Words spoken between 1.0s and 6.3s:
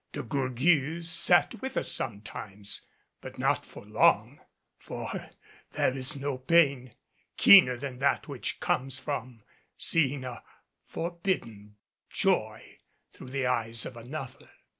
sat with us sometimes, but not for long; for there is